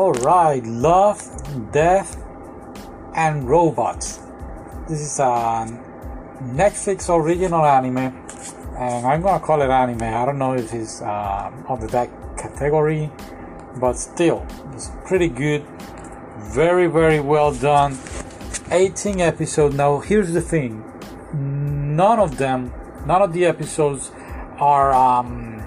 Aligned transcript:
Alright, 0.00 0.64
Love, 0.64 1.20
Death, 1.72 2.16
and 3.14 3.46
Robots. 3.46 4.18
This 4.88 5.02
is 5.02 5.18
a 5.18 5.66
Netflix 6.40 7.14
original 7.14 7.66
anime, 7.66 7.98
and 8.78 9.06
I'm 9.06 9.20
gonna 9.20 9.44
call 9.44 9.60
it 9.60 9.68
anime. 9.68 10.02
I 10.02 10.24
don't 10.24 10.38
know 10.38 10.54
if 10.54 10.72
it's 10.72 11.02
uh, 11.02 11.52
under 11.68 11.86
that 11.88 12.08
category, 12.38 13.10
but 13.78 13.92
still, 13.98 14.46
it's 14.72 14.90
pretty 15.04 15.28
good. 15.28 15.66
Very, 16.38 16.86
very 16.86 17.20
well 17.20 17.52
done. 17.52 17.98
18 18.70 19.20
episodes. 19.20 19.74
Now, 19.74 19.98
here's 19.98 20.32
the 20.32 20.40
thing 20.40 20.82
none 21.34 22.18
of 22.18 22.38
them, 22.38 22.72
none 23.04 23.20
of 23.20 23.34
the 23.34 23.44
episodes 23.44 24.12
are 24.56 24.94
um, 24.94 25.62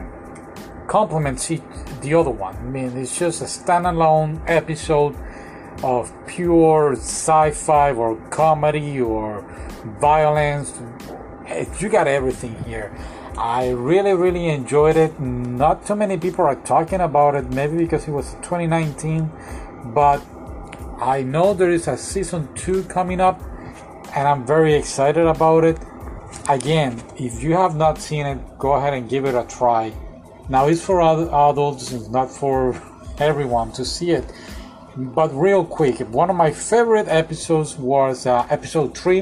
complements 0.88 1.52
each, 1.52 1.62
the 2.04 2.14
other 2.14 2.30
one. 2.30 2.56
I 2.56 2.62
mean, 2.62 2.96
it's 2.98 3.18
just 3.18 3.42
a 3.42 3.46
standalone 3.46 4.42
episode 4.48 5.16
of 5.82 6.14
pure 6.28 6.94
sci-fi 6.94 7.92
or 7.94 8.16
comedy 8.30 9.02
or 9.02 9.42
violence. 10.00 10.80
You 11.80 11.90
got 11.90 12.08
everything 12.08 12.56
here. 12.66 12.96
I 13.38 13.70
really, 13.70 14.14
really 14.14 14.48
enjoyed 14.50 14.96
it. 14.96 15.20
Not 15.20 15.88
too 15.88 15.96
many 15.96 16.18
people 16.18 16.46
are 16.46 16.56
talking 16.56 17.02
about 17.02 17.36
it, 17.36 17.50
maybe 17.50 17.78
because 17.78 18.08
it 18.08 18.12
was 18.12 18.34
2019, 18.44 19.32
but 19.86 20.22
I 21.02 21.24
know 21.24 21.54
there 21.54 21.72
is 21.72 21.88
a 21.88 21.98
season 21.98 22.54
two 22.54 22.84
coming 22.84 23.20
up, 23.20 23.42
and 24.16 24.28
I'm 24.28 24.46
very 24.46 24.76
excited 24.76 25.26
about 25.26 25.64
it. 25.64 25.80
Again, 26.48 27.02
if 27.18 27.42
you 27.42 27.54
have 27.54 27.76
not 27.76 27.98
seen 27.98 28.26
it, 28.28 28.38
go 28.60 28.74
ahead 28.74 28.94
and 28.94 29.10
give 29.10 29.26
it 29.26 29.34
a 29.34 29.44
try. 29.48 29.92
Now, 30.50 30.68
it's 30.68 30.82
for 30.82 31.02
adults, 31.02 31.92
not 32.10 32.30
for 32.30 32.82
everyone 33.18 33.72
to 33.74 33.86
see 33.86 34.12
it. 34.12 34.26
But 34.96 35.34
real 35.34 35.66
quick, 35.66 36.00
one 36.00 36.30
of 36.30 36.36
my 36.36 36.52
favorite 36.52 37.08
episodes 37.08 37.78
was 37.78 38.28
uh, 38.28 38.46
episode 38.50 38.96
3, 38.98 39.22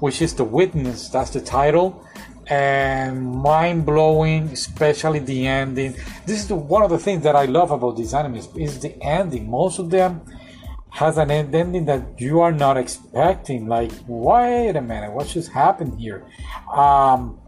which 0.00 0.20
is 0.20 0.34
The 0.34 0.44
Witness. 0.44 1.08
That's 1.08 1.30
the 1.30 1.40
title. 1.40 2.04
And 2.46 3.26
mind 3.26 3.86
blowing, 3.86 4.44
especially 4.50 5.18
the 5.18 5.46
ending. 5.46 5.94
This 6.26 6.40
is 6.40 6.48
the, 6.48 6.56
one 6.56 6.82
of 6.82 6.90
the 6.90 6.98
things 6.98 7.22
that 7.24 7.34
I 7.34 7.46
love 7.46 7.70
about 7.70 7.96
these 7.96 8.12
animes 8.12 8.54
is 8.56 8.80
the 8.80 9.02
ending. 9.02 9.50
Most 9.50 9.78
of 9.78 9.90
them 9.90 10.22
has 10.90 11.18
an 11.18 11.30
ending 11.30 11.84
that 11.86 12.20
you 12.20 12.40
are 12.40 12.52
not 12.52 12.76
expecting. 12.76 13.66
Like, 13.66 13.92
wait 14.06 14.76
a 14.76 14.80
minute, 14.80 15.12
what 15.12 15.26
just 15.26 15.52
happened 15.52 15.98
here? 15.98 16.24
Um, 16.72 17.40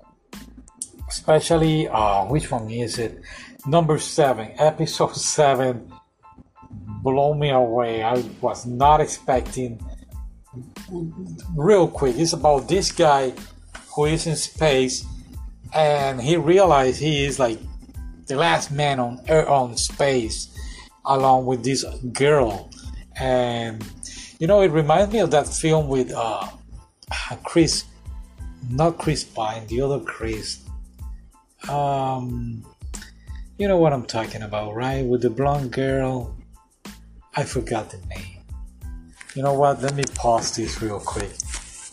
especially, 1.11 1.89
uh, 1.89 2.25
which 2.25 2.51
one 2.51 2.71
is 2.71 2.99
it? 2.99 3.21
Number 3.67 3.99
seven, 3.99 4.53
episode 4.57 5.15
seven, 5.37 5.93
blow 7.03 7.35
me 7.35 7.51
away. 7.51 8.03
I 8.03 8.23
was 8.41 8.65
not 8.67 9.01
expecting. 9.01 9.81
Real 11.55 11.87
quick, 11.87 12.17
it's 12.17 12.33
about 12.33 12.69
this 12.69 12.91
guy 12.91 13.35
who 13.95 14.07
is 14.07 14.27
in 14.27 14.37
space, 14.37 15.05
and 15.75 16.21
he 16.21 16.37
realized 16.37 16.99
he 17.01 17.25
is 17.25 17.39
like 17.39 17.59
the 18.27 18.37
last 18.37 18.73
man 18.73 18.99
on 18.99 19.21
Earth, 19.29 19.49
on 19.49 19.77
space, 19.77 20.49
along 21.05 21.47
with 21.47 21.63
this 21.63 21.85
girl 22.13 22.71
and 23.21 23.85
you 24.39 24.47
know 24.47 24.63
it 24.63 24.71
reminds 24.71 25.13
me 25.13 25.21
of 25.21 25.31
that 25.31 25.47
film 25.47 25.89
with 25.89 26.13
uh, 26.13 26.47
Chris, 27.45 27.85
not 28.71 28.99
Chris 28.99 29.23
Pine, 29.23 29.67
the 29.67 29.81
other 29.83 30.01
Chris. 30.01 30.65
Um, 31.69 32.65
you 33.59 33.69
know 33.69 33.77
what 33.77 33.93
I'm 33.93 34.07
talking 34.07 34.43
about, 34.43 34.75
right? 34.75 35.05
With 35.05 35.23
the 35.23 35.31
blonde 35.31 35.73
girl. 35.73 36.37
I 37.37 37.45
forgot 37.45 37.91
the 37.91 37.99
name. 38.09 38.43
You 39.35 39.43
know 39.43 39.55
what? 39.55 39.83
Let 39.83 39.95
me 39.95 40.05
pause 40.15 40.57
this 40.57 40.83
real 40.83 40.99
quick 40.99 41.31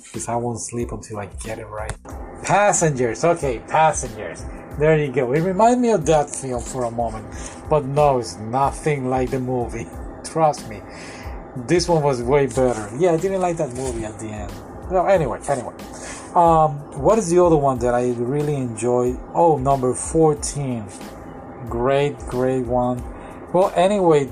because 0.03 0.27
I 0.27 0.35
won't 0.35 0.59
sleep 0.59 0.91
until 0.91 1.19
I 1.19 1.27
get 1.43 1.59
it 1.59 1.67
right. 1.67 1.95
Passengers, 2.43 3.23
okay, 3.23 3.59
passengers. 3.67 4.43
There 4.79 4.97
you 4.97 5.11
go. 5.11 5.33
It 5.33 5.41
reminds 5.41 5.79
me 5.79 5.91
of 5.91 6.05
that 6.07 6.29
film 6.29 6.61
for 6.61 6.85
a 6.85 6.91
moment, 6.91 7.27
but 7.69 7.85
no, 7.85 8.19
it's 8.19 8.37
nothing 8.37 9.09
like 9.09 9.29
the 9.31 9.39
movie. 9.39 9.87
Trust 10.23 10.67
me 10.69 10.81
this 11.65 11.89
one 11.89 12.03
was 12.03 12.21
way 12.21 12.45
better. 12.45 12.89
Yeah, 12.97 13.13
I 13.13 13.17
didn't 13.17 13.41
like 13.41 13.57
that 13.57 13.73
movie 13.73 14.05
at 14.05 14.19
the 14.19 14.27
end. 14.27 14.51
No, 14.91 15.05
anyway, 15.05 15.39
anyway. 15.49 15.73
Um, 16.35 17.01
what 17.01 17.17
is 17.17 17.29
the 17.29 17.43
other 17.43 17.55
one 17.55 17.79
that 17.79 17.93
I 17.93 18.11
really 18.11 18.55
enjoy? 18.55 19.17
Oh, 19.33 19.57
number 19.57 19.93
14. 19.93 20.85
Great, 21.69 22.17
great 22.19 22.65
one. 22.65 23.03
Well, 23.53 23.71
anyway, 23.75 24.31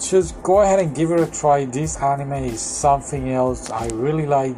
just 0.00 0.42
go 0.42 0.60
ahead 0.62 0.78
and 0.80 0.94
give 0.94 1.10
it 1.10 1.20
a 1.20 1.30
try. 1.30 1.64
This 1.64 1.96
anime 1.96 2.32
is 2.32 2.60
something 2.60 3.32
else. 3.32 3.70
I 3.70 3.86
really 3.88 4.26
like 4.26 4.56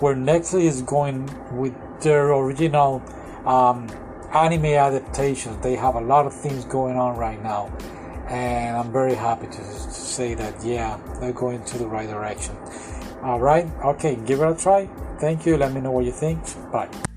where 0.00 0.14
Netflix 0.14 0.62
is 0.62 0.82
going 0.82 1.28
with 1.56 1.74
their 2.00 2.32
original 2.32 3.02
um, 3.46 3.88
anime 4.32 4.66
adaptations. 4.66 5.62
They 5.62 5.76
have 5.76 5.94
a 5.94 6.00
lot 6.00 6.26
of 6.26 6.34
things 6.34 6.64
going 6.64 6.96
on 6.96 7.16
right 7.16 7.42
now 7.42 7.70
and 8.30 8.76
I'm 8.76 8.92
very 8.92 9.14
happy 9.14 9.48
to, 9.48 9.56
to 9.56 9.90
say 9.92 10.34
that 10.34 10.64
yeah, 10.64 10.98
they're 11.20 11.32
going 11.32 11.64
to 11.64 11.78
the 11.78 11.86
right 11.86 12.08
direction. 12.08 12.56
All 13.22 13.38
right, 13.38 13.66
okay, 13.84 14.16
give 14.26 14.40
it 14.40 14.48
a 14.48 14.54
try. 14.54 14.88
Thank 15.20 15.44
you. 15.44 15.58
Let 15.58 15.72
me 15.72 15.80
know 15.80 15.90
what 15.90 16.06
you 16.06 16.12
think. 16.12 16.40
Bye. 16.72 17.09